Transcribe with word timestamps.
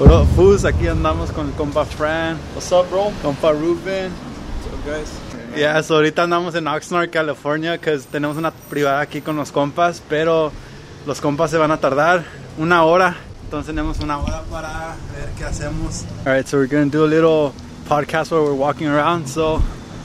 What 0.00 0.12
up, 0.12 0.26
fools? 0.34 0.64
Aquí 0.64 0.88
andamos 0.88 1.30
con 1.30 1.48
el 1.48 1.52
compa 1.52 1.84
Fran, 1.84 2.38
What's 2.54 2.72
up, 2.72 2.88
bro? 2.88 3.12
compa 3.22 3.52
Ruben. 3.52 4.10
What's 4.10 4.74
up, 4.74 4.86
guys? 4.86 5.10
Yeah, 5.54 5.82
so 5.82 5.96
ahorita 5.96 6.22
andamos 6.22 6.54
en 6.54 6.66
Oxnard, 6.68 7.10
California, 7.10 7.76
que 7.76 7.98
tenemos 8.10 8.38
una 8.38 8.50
privada 8.50 9.02
aquí 9.02 9.20
con 9.20 9.36
los 9.36 9.52
compas, 9.52 10.00
pero 10.08 10.52
los 11.06 11.20
compas 11.20 11.50
se 11.50 11.58
van 11.58 11.70
a 11.70 11.76
tardar 11.76 12.24
una 12.56 12.82
hora. 12.84 13.14
Entonces 13.44 13.66
tenemos 13.66 14.00
una 14.00 14.18
hora 14.20 14.42
para 14.50 14.96
ver 15.14 15.28
qué 15.36 15.44
hacemos. 15.44 16.06
Alright, 16.24 16.46
so 16.48 16.56
we're 16.56 16.66
gonna 16.66 16.86
do 16.86 17.04
a 17.04 17.06
little 17.06 17.52
podcast 17.86 18.30
where 18.30 18.42
we're 18.42 18.54
walking 18.54 18.88
around. 18.88 19.28
So, 19.28 19.60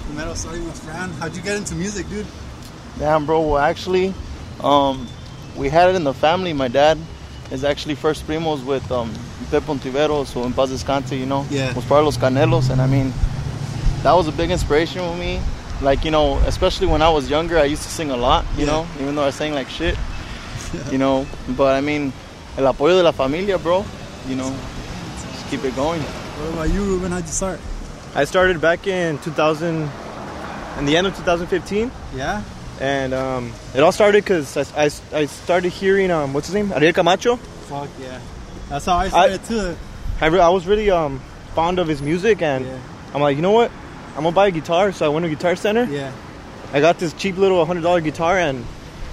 primero 0.07 0.35
starting 0.35 0.65
with 0.65 0.77
Fran. 0.77 1.09
How'd 1.21 1.37
you 1.37 1.41
get 1.41 1.55
into 1.55 1.73
music, 1.73 2.05
dude? 2.09 2.25
Damn, 2.99 3.25
bro. 3.25 3.39
Well, 3.39 3.59
actually, 3.59 4.13
um, 4.61 5.07
we 5.55 5.69
had 5.69 5.89
it 5.89 5.95
in 5.95 6.03
the 6.03 6.13
family. 6.13 6.51
My 6.51 6.67
dad 6.67 6.97
is 7.51 7.63
actually 7.63 7.95
first 7.95 8.25
primos 8.27 8.63
with 8.65 8.89
um, 8.91 9.13
Pepe 9.51 9.65
Ontiveros, 9.67 10.27
so 10.27 10.43
in 10.45 10.53
Paz 10.53 10.71
Descanse, 10.71 11.17
you 11.17 11.25
know, 11.25 11.45
Yeah. 11.49 11.73
was 11.73 11.85
part 11.85 11.99
of 11.99 12.05
Los 12.05 12.17
Canelos, 12.17 12.69
and 12.69 12.81
I 12.81 12.87
mean, 12.87 13.13
that 14.03 14.13
was 14.13 14.27
a 14.27 14.31
big 14.31 14.51
inspiration 14.51 15.01
with 15.09 15.19
me. 15.19 15.39
Like, 15.81 16.05
you 16.05 16.11
know, 16.11 16.37
especially 16.47 16.87
when 16.87 17.01
I 17.01 17.09
was 17.09 17.29
younger, 17.29 17.57
I 17.59 17.65
used 17.65 17.83
to 17.83 17.89
sing 17.89 18.09
a 18.11 18.17
lot, 18.17 18.45
you 18.57 18.61
Yeah. 18.65 18.71
know, 18.71 18.87
even 19.01 19.15
though 19.15 19.23
I 19.27 19.31
sang 19.31 19.53
like 19.53 19.69
shit, 19.69 19.95
you 20.91 20.97
know. 20.97 21.25
But 21.49 21.75
I 21.75 21.81
mean, 21.81 22.13
el 22.57 22.65
apoyo 22.73 22.97
de 22.97 23.03
la 23.03 23.11
familia, 23.11 23.57
bro. 23.57 23.85
You 24.27 24.35
know, 24.35 24.51
just 25.31 25.47
keep 25.49 25.63
it 25.65 25.75
going. 25.75 26.01
What 26.01 26.53
about 26.53 26.69
you, 26.73 26.83
Ruben? 26.83 27.11
How'd 27.11 27.23
you 27.23 27.31
start? 27.31 27.59
I 28.15 28.23
started 28.25 28.59
back 28.61 28.87
in 28.87 29.17
2000, 29.19 29.89
in 30.79 30.85
the 30.85 30.97
end 30.97 31.05
of 31.07 31.15
2015, 31.15 31.91
Yeah? 32.15 32.41
And 32.79 33.13
um, 33.13 33.53
it 33.73 33.81
all 33.81 33.91
started 33.91 34.23
because 34.23 34.55
I, 34.57 34.83
I, 34.85 34.89
I 35.13 35.25
started 35.27 35.69
hearing 35.71 36.11
um, 36.11 36.33
what's 36.33 36.47
his 36.47 36.55
name, 36.55 36.71
Ariel 36.71 36.93
Camacho. 36.93 37.37
Fuck 37.37 37.89
yeah. 37.99 38.19
That's 38.69 38.85
how 38.85 38.95
I 38.97 39.09
started 39.09 39.43
too. 39.45 39.75
I, 40.21 40.27
re- 40.27 40.39
I 40.39 40.49
was 40.49 40.65
really 40.67 40.89
um, 40.91 41.19
fond 41.53 41.79
of 41.79 41.87
his 41.87 42.01
music, 42.01 42.41
and 42.41 42.65
Yeah. 42.65 42.79
I'm 43.13 43.21
like, 43.21 43.35
you 43.35 43.41
know 43.41 43.51
what, 43.51 43.71
I'm 44.15 44.23
gonna 44.23 44.31
buy 44.31 44.47
a 44.47 44.51
guitar. 44.51 44.91
So 44.91 45.05
I 45.05 45.09
went 45.09 45.23
to 45.25 45.29
Guitar 45.29 45.55
Center. 45.55 45.83
Yeah. 45.85 46.11
I 46.73 46.79
got 46.81 46.99
this 46.99 47.13
cheap 47.13 47.37
little 47.37 47.63
hundred 47.65 47.81
dollar 47.81 48.01
guitar 48.01 48.37
and 48.39 48.65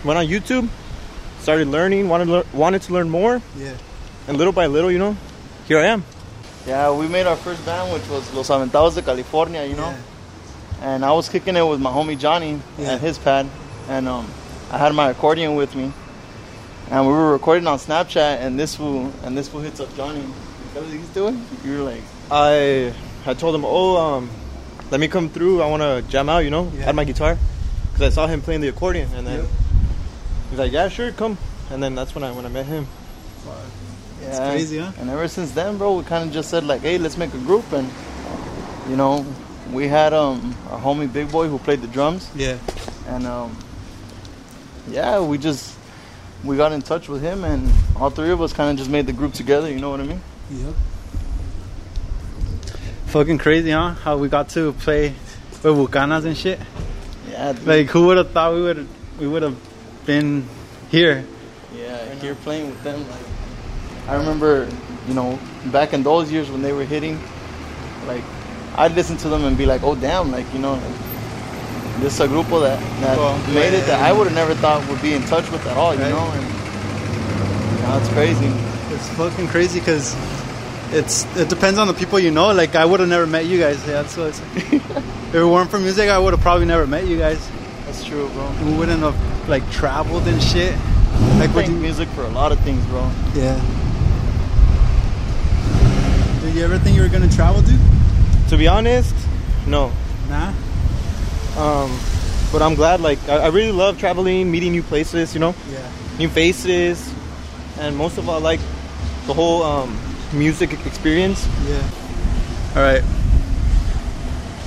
went 0.04 0.18
on 0.18 0.26
YouTube, 0.26 0.68
started 1.40 1.68
learning, 1.68 2.08
wanted 2.08 2.26
to 2.26 2.32
lear- 2.32 2.44
wanted 2.52 2.82
to 2.82 2.92
learn 2.92 3.10
more, 3.10 3.40
Yeah. 3.56 3.74
and 4.28 4.36
little 4.38 4.52
by 4.52 4.66
little, 4.66 4.90
you 4.90 4.98
know, 4.98 5.16
here 5.68 5.78
I 5.78 5.86
am. 5.86 6.04
Yeah, 6.66 6.92
we 6.92 7.08
made 7.08 7.26
our 7.26 7.36
first 7.36 7.64
band, 7.66 7.92
which 7.92 8.08
was 8.08 8.32
Los 8.34 8.48
Aventados 8.48 8.94
de 8.94 9.02
California, 9.02 9.64
you 9.64 9.74
know. 9.76 9.90
Yeah. 9.90 9.96
And 10.82 11.04
I 11.04 11.12
was 11.12 11.28
kicking 11.28 11.56
it 11.56 11.62
with 11.66 11.80
my 11.80 11.90
homie 11.90 12.18
Johnny 12.18 12.60
Yeah. 12.78 12.94
at 12.94 13.00
his 13.00 13.18
pad, 13.18 13.46
and 13.88 14.08
um, 14.08 14.26
I 14.70 14.78
had 14.78 14.94
my 14.94 15.10
accordion 15.10 15.54
with 15.54 15.74
me, 15.74 15.92
and 16.90 17.06
we 17.06 17.12
were 17.12 17.32
recording 17.32 17.66
on 17.66 17.78
Snapchat, 17.78 18.40
and 18.40 18.58
this 18.58 18.74
fool 18.76 19.12
and 19.24 19.36
this 19.36 19.48
fool 19.48 19.60
hits 19.60 19.80
up 19.80 19.94
Johnny. 19.96 20.20
What 20.74 20.84
he's 20.86 21.08
doing? 21.08 21.44
You 21.64 21.78
were 21.78 21.84
like, 21.84 22.02
I 22.30 22.92
I 23.26 23.34
told 23.34 23.54
him, 23.54 23.64
oh, 23.64 23.96
um, 23.96 24.30
let 24.90 25.00
me 25.00 25.08
come 25.08 25.28
through. 25.28 25.62
I 25.62 25.66
want 25.68 25.82
to 25.82 26.02
jam 26.10 26.28
out, 26.28 26.38
you 26.44 26.50
know, 26.50 26.70
Yeah. 26.74 26.84
had 26.86 26.96
my 26.96 27.04
guitar, 27.04 27.36
because 27.92 28.02
I 28.02 28.14
saw 28.14 28.26
him 28.26 28.40
playing 28.40 28.60
the 28.62 28.68
accordion, 28.68 29.08
and 29.14 29.26
then 29.26 29.38
Yep. 29.40 29.48
he's 30.50 30.58
like, 30.58 30.72
yeah, 30.72 30.88
sure, 30.88 31.12
come. 31.12 31.36
And 31.70 31.82
then 31.82 31.94
that's 31.94 32.14
when 32.14 32.24
I 32.24 32.32
when 32.32 32.44
I 32.44 32.48
met 32.48 32.66
him. 32.66 32.86
yeah. 34.22 34.50
crazy, 34.52 34.78
huh? 34.78 34.92
And 35.00 35.10
ever 35.10 35.26
since 35.28 35.50
then, 35.52 35.76
bro, 35.78 35.94
we 35.98 36.04
kind 36.04 36.24
of 36.28 36.32
just 36.32 36.48
said 36.50 36.64
like, 36.64 36.80
hey, 36.82 36.96
let's 36.98 37.16
make 37.16 37.34
a 37.34 37.38
group, 37.38 37.70
and 37.72 37.88
you 38.88 38.96
know, 38.96 39.24
we 39.70 39.88
had 39.88 40.12
um 40.12 40.54
our 40.70 40.78
homie 40.80 41.10
Big 41.12 41.30
Boy 41.30 41.48
who 41.48 41.58
played 41.58 41.80
the 41.82 41.86
drums, 41.88 42.30
Yeah. 42.34 42.58
and 43.08 43.26
um, 43.26 43.56
yeah, 44.88 45.20
we 45.20 45.38
just 45.38 45.76
we 46.44 46.56
got 46.56 46.72
in 46.72 46.82
touch 46.82 47.08
with 47.08 47.22
him, 47.22 47.44
and 47.44 47.70
all 47.96 48.10
three 48.10 48.30
of 48.30 48.40
us 48.42 48.52
kind 48.52 48.70
of 48.70 48.76
just 48.76 48.90
made 48.90 49.06
the 49.06 49.12
group 49.12 49.32
together. 49.34 49.70
You 49.70 49.78
know 49.78 49.90
what 49.90 50.00
I 50.00 50.04
mean? 50.04 50.20
Yep. 50.50 50.74
Fucking 53.06 53.38
crazy, 53.38 53.70
huh? 53.70 53.90
How 53.94 54.16
we 54.16 54.28
got 54.28 54.48
to 54.50 54.72
play 54.72 55.14
with 55.62 55.62
Bucanas 55.76 56.24
and 56.24 56.36
shit. 56.36 56.58
Yeah, 57.30 57.52
dude. 57.52 57.66
Like, 57.66 57.86
who 57.88 58.06
would 58.06 58.16
have 58.16 58.30
thought 58.30 58.54
we 58.54 58.62
would 58.62 58.88
we 59.20 59.28
would 59.28 59.42
have 59.42 59.56
been 60.06 60.46
here? 60.90 61.24
Yeah, 61.76 62.14
here 62.16 62.34
playing 62.36 62.66
with 62.70 62.82
them. 62.82 63.00
Like, 63.08 64.08
I 64.08 64.14
remember, 64.16 64.68
you 65.06 65.14
know, 65.14 65.38
back 65.66 65.92
in 65.92 66.02
those 66.02 66.32
years 66.32 66.50
when 66.50 66.62
they 66.62 66.72
were 66.72 66.84
hitting, 66.84 67.20
like, 68.06 68.24
I'd 68.76 68.94
listen 68.94 69.16
to 69.18 69.28
them 69.28 69.44
and 69.44 69.56
be 69.56 69.66
like, 69.66 69.82
oh 69.82 69.94
damn, 69.94 70.30
like 70.32 70.46
you 70.52 70.58
know, 70.58 70.74
like, 70.74 72.00
this 72.00 72.14
is 72.14 72.20
a 72.20 72.26
grupo 72.28 72.62
that 72.62 72.78
that 73.00 73.16
Well, 73.18 73.36
made 73.54 73.72
it 73.74 73.80
yeah. 73.80 73.86
that 73.86 74.00
I 74.02 74.12
would 74.12 74.26
have 74.26 74.34
never 74.34 74.54
thought 74.54 74.86
would 74.88 75.02
be 75.02 75.14
in 75.14 75.22
touch 75.24 75.50
with 75.50 75.64
at 75.66 75.76
all, 75.76 75.94
you 75.94 76.00
Right. 76.00 76.10
know. 76.10 76.30
And 76.30 76.42
you 77.76 77.86
know, 77.86 77.98
it's 77.98 78.08
crazy. 78.10 78.46
It's 78.94 79.08
fucking 79.10 79.48
crazy 79.48 79.78
because 79.80 80.16
it's 80.92 81.24
it 81.36 81.48
depends 81.48 81.78
on 81.78 81.86
the 81.86 81.94
people 81.94 82.18
you 82.18 82.30
know. 82.30 82.52
Like, 82.52 82.74
I 82.74 82.84
would 82.84 83.00
have 83.00 83.08
never 83.08 83.26
met 83.26 83.46
you 83.46 83.58
guys. 83.58 83.78
Yeah, 83.86 84.02
that's 84.02 84.16
what 84.16 84.28
it's, 84.28 84.40
if 84.56 85.34
it 85.34 85.44
weren't 85.44 85.70
for 85.70 85.78
music, 85.78 86.08
I 86.10 86.18
would 86.18 86.32
have 86.32 86.40
probably 86.42 86.66
never 86.66 86.86
met 86.86 87.06
you 87.06 87.18
guys. 87.18 87.38
That's 87.86 88.04
true, 88.04 88.28
bro. 88.30 88.50
We 88.64 88.72
wouldn't 88.74 89.00
have 89.00 89.48
like 89.48 89.68
traveled 89.70 90.26
and 90.28 90.42
shit. 90.42 90.74
Like, 91.38 91.48
Like, 91.48 91.54
would 91.54 91.68
we 91.68 91.74
you? 91.74 91.80
music 91.80 92.08
for 92.10 92.22
a 92.24 92.28
lot 92.30 92.52
of 92.52 92.60
things, 92.60 92.84
bro. 92.86 93.02
Yeah. 93.34 93.60
Did 96.40 96.54
you 96.54 96.64
ever 96.64 96.78
think 96.78 96.96
you 96.96 97.02
were 97.02 97.08
gonna 97.08 97.28
travel, 97.30 97.62
dude? 97.62 97.78
To 98.52 98.58
be 98.58 98.68
honest, 98.68 99.14
no. 99.66 99.90
Nah. 100.28 100.52
Um, 101.56 101.98
but 102.52 102.60
I'm 102.60 102.74
glad. 102.74 103.00
Like 103.00 103.18
I, 103.26 103.44
I 103.44 103.46
really 103.48 103.72
love 103.72 103.98
traveling, 103.98 104.50
meeting 104.50 104.72
new 104.72 104.82
places, 104.82 105.32
you 105.32 105.40
know, 105.40 105.54
Yeah. 105.72 105.78
new 106.18 106.28
faces, 106.28 107.10
and 107.78 107.96
most 107.96 108.18
of 108.18 108.28
all, 108.28 108.40
like 108.40 108.60
the 109.26 109.32
whole 109.32 109.62
um, 109.62 109.98
music 110.34 110.74
experience. 110.84 111.48
Yeah. 111.66 111.82
All 112.76 112.82
right. 112.82 113.02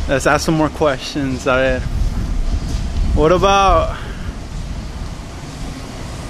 Let's 0.10 0.26
ask 0.26 0.44
some 0.48 0.56
more 0.56 0.70
questions. 0.70 1.46
All 1.46 1.56
right. 1.56 1.80
What 3.14 3.32
about? 3.32 3.96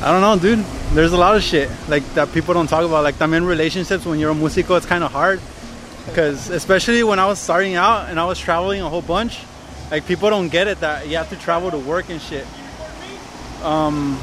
I 0.01 0.11
don't 0.11 0.19
know, 0.19 0.38
dude. 0.38 0.65
There's 0.94 1.13
a 1.13 1.17
lot 1.17 1.38
of 1.38 1.41
shit 1.41 1.69
like 1.88 2.03
that 2.15 2.33
people 2.33 2.53
don't 2.53 2.67
talk 2.67 2.83
about. 2.83 3.05
Like, 3.05 3.21
I'm 3.21 3.33
in 3.33 3.45
relationships 3.45 4.05
when 4.05 4.19
you're 4.19 4.31
a 4.31 4.35
musico, 4.35 4.75
it's 4.75 4.85
kind 4.85 5.05
of 5.05 5.13
hard 5.13 5.39
because, 6.05 6.49
especially 6.49 7.03
when 7.03 7.19
I 7.19 7.25
was 7.25 7.39
starting 7.39 7.75
out 7.75 8.09
and 8.09 8.19
I 8.19 8.25
was 8.25 8.39
traveling 8.39 8.81
a 8.81 8.89
whole 8.89 9.01
bunch, 9.01 9.39
like 9.91 10.05
people 10.05 10.29
don't 10.29 10.49
get 10.49 10.67
it 10.67 10.79
that 10.79 11.07
you 11.07 11.17
have 11.17 11.29
to 11.29 11.35
travel 11.35 11.71
to 11.71 11.77
work 11.77 12.09
and 12.09 12.21
shit. 12.21 12.45
Um. 13.63 14.17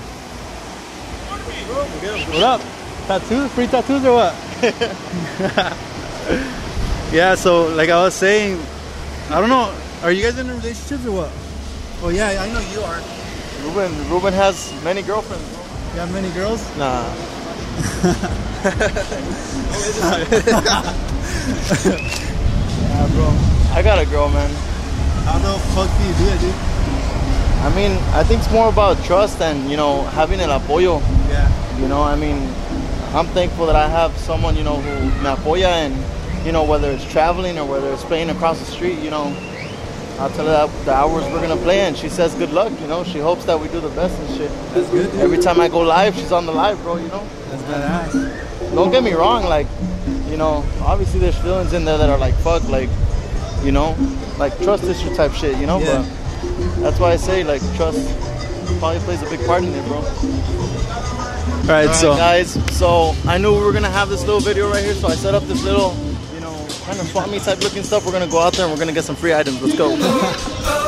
What 2.32 2.42
up? 2.42 2.60
Tattoos? 3.06 3.50
Free 3.53 3.66
tattoos 3.66 4.04
or 4.04 4.15
what? 4.15 4.34
yeah, 7.12 7.34
so 7.34 7.69
like 7.75 7.91
I 7.91 8.03
was 8.03 8.15
saying, 8.15 8.60
I 9.31 9.41
don't 9.41 9.48
know. 9.48 9.75
Are 10.03 10.12
you 10.12 10.22
guys 10.22 10.38
in 10.38 10.48
relationships 10.48 11.06
or 11.06 11.12
what? 11.12 11.31
Oh 12.03 12.10
yeah, 12.10 12.42
I 12.42 12.53
know 12.53 12.60
you 12.72 12.81
are. 12.81 13.00
Ruben, 13.62 14.10
Ruben 14.10 14.32
has 14.34 14.72
many 14.82 15.03
girlfriends. 15.03 15.48
You 15.94 16.00
have 16.00 16.12
many 16.12 16.31
girls? 16.31 16.60
Nah, 16.76 17.03
Yeah, 22.89 23.06
bro. 23.12 23.28
I 23.75 23.83
got 23.83 23.99
a 23.99 24.06
girl, 24.06 24.28
man. 24.28 24.50
How 25.25 25.39
the 25.39 25.59
fuck 25.75 25.91
do 25.99 26.05
you 26.05 26.15
do 26.19 26.27
it, 26.34 26.41
dude? 26.41 26.55
I 27.62 27.72
mean, 27.75 27.93
I 28.15 28.22
think 28.25 28.41
it's 28.43 28.53
more 28.53 28.69
about 28.69 29.03
trust 29.05 29.41
and 29.41 29.71
you 29.71 29.77
know 29.77 30.03
having 30.15 30.41
el 30.41 30.59
apoyo. 30.61 31.01
Yeah. 31.28 31.49
You 31.81 31.89
know, 31.89 32.03
I 32.03 32.17
mean, 32.17 32.37
I'm 33.15 33.27
thankful 33.28 33.67
that 33.67 33.77
I 33.77 33.89
have 33.89 34.17
someone, 34.17 34.56
you 34.56 34.65
know, 34.65 34.77
who 34.77 35.05
me 35.22 35.28
apoya 35.28 35.69
and, 35.69 35.95
you 36.47 36.53
know, 36.53 36.65
whether 36.65 36.91
it's 36.91 37.05
traveling 37.11 37.59
or 37.59 37.67
whether 37.67 37.93
it's 37.93 38.05
playing 38.05 38.31
across 38.31 38.59
the 38.59 38.65
street, 38.65 38.99
you 39.01 39.11
know, 39.11 39.34
I'll 40.19 40.31
tell 40.31 40.47
her 40.47 40.67
that 40.67 40.84
the 40.84 40.95
hours 40.95 41.25
we're 41.25 41.41
gonna 41.41 41.61
play 41.61 41.81
and 41.81 41.97
she 41.97 42.09
says 42.09 42.34
good 42.34 42.53
luck, 42.53 42.72
you 42.81 42.87
know, 42.87 43.05
she 43.05 43.19
hopes 43.19 43.45
that 43.47 43.59
we 43.59 43.69
do 43.69 43.81
the 43.81 43.91
best 43.91 44.19
and 44.19 44.28
shit. 44.37 44.51
That's 44.72 44.89
good, 44.91 45.11
dude. 45.11 45.21
Every 45.21 45.39
time 45.39 45.61
I 45.61 45.69
go 45.69 45.81
live, 45.81 46.15
she's 46.15 46.33
on 46.33 46.47
the 46.47 46.53
live, 46.53 46.81
bro, 46.83 46.97
you 46.97 47.09
know. 47.09 47.27
That's 47.51 47.62
badass. 47.65 48.49
Don't 48.75 48.91
get 48.91 49.03
me 49.03 49.12
wrong, 49.12 49.45
like, 49.45 49.67
you 50.28 50.37
know, 50.37 50.65
obviously 50.81 51.21
there's 51.21 51.36
feelings 51.39 51.72
in 51.72 51.84
there 51.84 51.98
that 51.98 52.09
are 52.09 52.19
like, 52.19 52.34
fuck, 52.36 52.66
like, 52.69 52.89
you 53.63 53.72
know, 53.72 53.95
like 54.39 54.57
trust 54.63 54.84
issue 54.84 55.15
type 55.15 55.33
shit, 55.33 55.57
you 55.59 55.66
know, 55.66 55.78
Yeah. 55.78 56.04
but 56.42 56.81
that's 56.83 56.98
why 56.98 57.13
I 57.13 57.16
say, 57.16 57.45
like, 57.45 57.60
trust 57.77 58.01
probably 58.78 59.01
plays 59.01 59.22
a 59.22 59.28
big 59.28 59.45
part 59.47 59.63
in 59.63 59.72
it, 59.75 59.86
bro. 59.86 59.98
All 59.98 61.69
right, 61.69 61.86
All 61.89 61.95
so 61.95 62.16
guys. 62.16 62.59
So 62.77 63.15
I 63.27 63.39
knew 63.39 63.53
we 63.53 63.65
were 63.65 63.72
gonna 63.72 63.91
have 63.91 64.09
this 64.09 64.21
little 64.25 64.41
video 64.41 64.71
right 64.71 64.83
here, 64.83 64.95
so 64.95 65.09
I 65.09 65.15
set 65.15 65.34
up 65.34 65.45
this 65.45 65.63
little, 65.63 65.95
you 66.34 66.41
know, 66.41 66.54
kind 66.84 66.98
of 66.98 67.07
swap 67.09 67.28
meet 67.31 67.42
type 67.42 67.60
looking 67.63 67.83
stuff. 67.84 68.04
We're 68.07 68.13
gonna 68.13 68.27
go 68.27 68.41
out 68.41 68.54
there 68.54 68.65
and 68.65 68.72
we're 68.72 68.78
gonna 68.81 68.92
get 68.92 69.04
some 69.04 69.16
free 69.16 69.34
items. 69.34 69.60
Let's 69.63 69.77
go. 69.77 69.91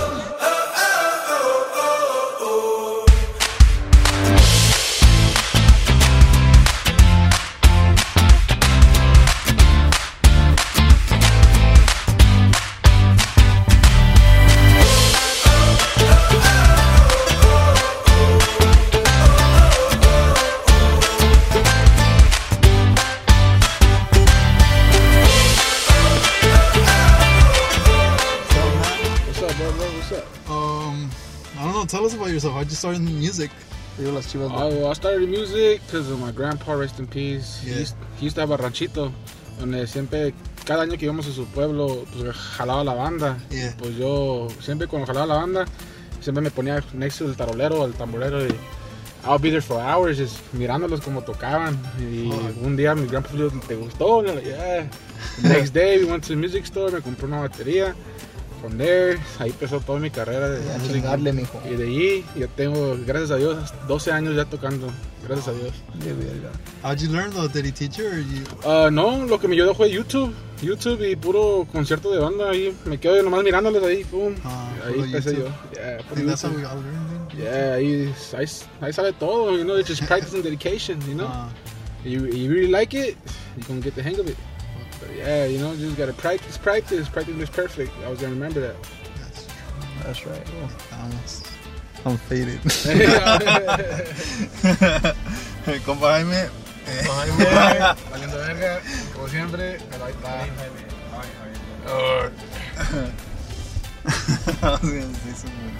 tell 32.04 32.10
us 32.10 32.14
about 32.20 32.30
yourself. 32.32 32.54
How'd 32.54 32.66
you 32.70 32.76
start 32.76 32.96
in 32.96 33.04
music? 33.18 33.50
Digo 33.98 34.12
las 34.12 34.26
chivas. 34.30 34.50
Oh, 34.52 34.68
well, 34.68 34.90
I 34.90 34.92
started 34.94 35.22
in 35.22 35.30
music 35.30 35.80
because 35.86 36.10
of 36.10 36.20
my 36.20 36.32
grandpa, 36.32 36.72
rest 36.74 36.98
in 36.98 37.06
peace. 37.06 37.62
Yeah. 37.64 37.74
He, 37.74 37.80
used, 37.80 37.96
he 38.18 38.24
used 38.26 38.36
to 38.36 38.42
have 38.42 38.50
a 38.50 38.56
ranchito 38.58 39.12
donde 39.58 39.86
siempre, 39.86 40.34
cada 40.66 40.82
año 40.84 40.98
que 40.98 41.06
íbamos 41.06 41.26
a 41.28 41.32
su 41.32 41.46
pueblo, 41.46 42.04
pues 42.12 42.36
jalaba 42.36 42.84
la 42.84 42.94
banda. 42.94 43.38
Yeah. 43.50 43.74
Pues 43.78 43.96
yo, 43.96 44.48
siempre 44.60 44.86
cuando 44.86 45.06
jalaba 45.06 45.26
la 45.26 45.34
banda, 45.36 45.64
siempre 46.20 46.42
me 46.42 46.50
ponía 46.50 46.82
next 46.92 47.18
to 47.18 47.26
el 47.26 47.36
tarolero, 47.36 47.84
el 47.86 47.92
tamborero 47.94 48.44
y 48.46 48.54
I'll 49.26 49.38
be 49.38 49.48
there 49.50 49.62
for 49.62 49.80
hours 49.80 50.18
just 50.18 50.36
mirándolos 50.52 51.00
como 51.00 51.22
tocaban. 51.22 51.78
Y 51.98 52.30
Oh. 52.30 52.66
un 52.66 52.76
día 52.76 52.94
mi 52.94 53.06
grandpa 53.06 53.30
dijo, 53.32 53.48
¿te 53.66 53.76
gustó? 53.76 54.22
I'm 54.22 54.34
like, 54.34 54.44
yeah. 54.46 54.86
The 55.40 55.48
next 55.54 55.72
day 55.72 55.98
we 55.98 56.04
went 56.10 56.24
to 56.24 56.30
the 56.30 56.36
music 56.36 56.64
store, 56.66 56.90
me 56.92 57.00
compré 57.00 57.26
una 57.26 57.40
batería. 57.40 57.94
Ahí 59.38 59.50
empezó 59.50 59.80
toda 59.80 59.98
mi 59.98 60.10
carrera 60.10 60.48
de 60.50 60.64
Y 60.64 60.68
a 60.70 60.74
música. 60.78 60.92
chingarle, 60.94 61.32
mijo. 61.32 61.60
Y 61.70 61.74
de 61.76 61.84
ahí 61.84 62.24
ya 62.36 62.46
tengo, 62.48 62.96
gracias 63.06 63.30
a 63.32 63.36
Dios, 63.36 63.72
12 63.88 64.12
años 64.12 64.34
ya 64.36 64.44
tocando. 64.44 64.88
Gracias 65.26 65.48
a 65.48 65.52
Dios. 65.52 65.72
Verga. 65.94 66.50
How'd 66.82 66.98
you 67.00 67.10
learn 67.10 67.30
though? 67.32 67.48
Did 67.48 67.64
he 67.66 67.72
teach 67.72 67.96
you 67.98 68.06
or 68.06 68.18
you? 68.18 68.42
Ah, 68.64 68.88
no, 68.92 69.24
lo 69.26 69.38
que 69.40 69.48
me 69.48 69.54
ayudó 69.54 69.74
fue 69.74 69.90
YouTube. 69.90 70.32
YouTube 70.62 71.02
y 71.10 71.16
puro 71.16 71.66
concierto 71.72 72.10
de 72.12 72.18
banda 72.20 72.50
ahí. 72.50 72.74
Me 72.84 72.98
quedo 72.98 73.22
nomás 73.22 73.42
mirándoles 73.42 73.82
ahí, 73.82 74.04
pum. 74.04 74.34
Ah, 74.44 74.70
ahí 74.86 75.00
empecé 75.00 75.36
yo. 75.36 75.46
Yeah, 75.72 75.98
that's 76.26 76.42
how 76.44 76.50
we 76.50 76.64
all 76.64 76.76
learn. 76.76 77.28
Yeah, 77.38 77.74
ahí, 77.74 78.14
ahí, 78.36 78.46
ahí 78.80 78.92
sale 78.92 79.12
todo, 79.14 79.56
you 79.56 79.64
know, 79.64 79.76
it's 79.78 79.88
just 79.88 80.04
practice 80.06 80.32
and 80.34 80.44
dedication, 80.44 81.00
you 81.08 81.14
know. 81.14 81.26
Ah, 81.28 81.48
You, 82.04 82.26
you 82.26 82.50
really 82.52 82.68
like 82.70 82.92
it, 82.92 83.16
you 83.56 83.64
can 83.66 83.80
get 83.80 83.94
the 83.94 84.02
hang 84.02 84.20
of 84.20 84.28
it. 84.28 84.36
But 85.00 85.14
yeah, 85.16 85.44
you 85.46 85.58
know, 85.58 85.76
just 85.76 85.96
gotta 85.96 86.12
practice, 86.12 86.56
practice, 86.56 87.08
practice 87.08 87.34
makes 87.34 87.50
perfect. 87.50 87.92
I 88.04 88.08
was 88.08 88.20
gonna 88.20 88.34
remember 88.34 88.60
that. 88.60 88.76
that's 89.20 89.46
That's 90.02 90.26
right. 90.26 90.46
Vamos. 90.90 91.42
I'm 92.06 92.16
faded. 92.18 92.60
Compa 95.84 96.10
Jaime. 96.10 96.50
Valiendo 98.10 98.36
verga, 98.36 98.80
como 99.14 99.28
siempre, 99.28 99.78
pero 99.90 100.04
ahí 100.04 100.12
está. 100.12 100.46
I 104.62 104.70
was 104.70 104.80
gonna 104.80 105.14
say 105.14 105.32
something. 105.32 105.74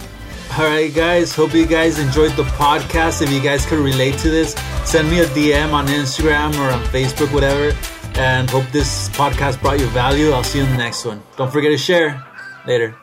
All 0.57 0.65
right, 0.65 0.93
guys. 0.93 1.35
Hope 1.35 1.53
you 1.53 1.65
guys 1.65 1.99
enjoyed 1.99 2.31
the 2.31 2.43
podcast. 2.43 3.21
If 3.21 3.29
you 3.31 3.41
guys 3.41 3.65
could 3.65 3.79
relate 3.79 4.17
to 4.19 4.29
this, 4.29 4.53
send 4.85 5.09
me 5.09 5.19
a 5.19 5.25
DM 5.27 5.73
on 5.73 5.87
Instagram 5.87 6.55
or 6.57 6.71
on 6.71 6.81
Facebook, 6.85 7.31
whatever. 7.33 7.75
And 8.17 8.49
hope 8.49 8.65
this 8.71 9.09
podcast 9.09 9.61
brought 9.61 9.79
you 9.79 9.87
value. 9.87 10.31
I'll 10.31 10.43
see 10.43 10.59
you 10.59 10.65
in 10.65 10.71
the 10.71 10.77
next 10.77 11.03
one. 11.03 11.21
Don't 11.37 11.51
forget 11.51 11.71
to 11.71 11.77
share. 11.77 12.25
Later. 12.65 12.95